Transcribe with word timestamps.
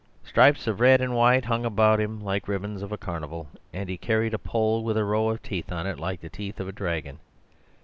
"Strips 0.23 0.65
of 0.65 0.79
red 0.79 0.99
and 0.99 1.13
white 1.15 1.45
hung 1.45 1.63
about 1.63 1.99
him 1.99 2.21
like 2.23 2.47
ribbons 2.47 2.81
of 2.81 2.91
a 2.91 2.97
carnival, 2.97 3.47
and 3.71 3.87
he 3.87 3.97
carried 3.99 4.33
a 4.33 4.39
pole 4.39 4.83
with 4.83 4.97
a 4.97 5.05
row 5.05 5.29
of 5.29 5.43
teeth 5.43 5.71
on 5.71 5.85
it 5.85 5.99
like 5.99 6.21
the 6.21 6.27
teeth 6.27 6.59
of 6.59 6.67
a 6.67 6.71
dragon. 6.73 7.19